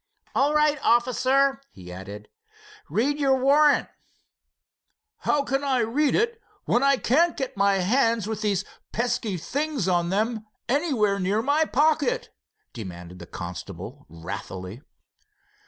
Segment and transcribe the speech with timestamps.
[0.33, 2.27] All right officer," he added,
[2.89, 3.87] "read your warrant."
[5.19, 9.87] "How can I read it when I can't get my hands with these pesky things
[9.87, 12.31] on them anywhere near my pocket?"
[12.73, 14.81] demanded the constable, wrathily.